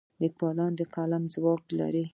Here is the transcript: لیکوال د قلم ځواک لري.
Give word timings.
لیکوال 0.21 0.59
د 0.77 0.81
قلم 0.95 1.23
ځواک 1.33 1.63
لري. 1.79 2.05